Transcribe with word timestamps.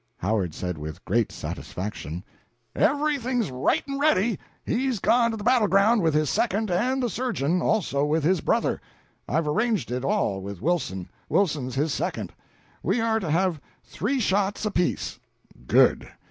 Howard 0.17 0.55
said, 0.55 0.79
with 0.79 1.05
great 1.05 1.31
satisfaction: 1.31 2.23
"Everything's 2.75 3.51
right 3.51 3.87
and 3.87 3.99
ready. 4.01 4.39
He's 4.65 4.97
gone 4.97 5.29
to 5.29 5.37
the 5.37 5.43
battle 5.43 5.67
ground 5.67 6.01
with 6.01 6.15
his 6.15 6.27
second 6.27 6.71
and 6.71 7.03
the 7.03 7.07
surgeon 7.07 7.61
also 7.61 8.03
with 8.03 8.23
his 8.23 8.41
brother. 8.41 8.81
I've 9.27 9.47
arranged 9.47 9.91
it 9.91 10.03
all 10.03 10.41
with 10.41 10.59
Wilson 10.59 11.07
Wilson's 11.29 11.75
his 11.75 11.93
second. 11.93 12.33
We 12.81 12.99
are 12.99 13.19
to 13.19 13.29
have 13.29 13.61
three 13.83 14.19
shots 14.19 14.65
apiece." 14.65 15.19
"Good! 15.67 16.09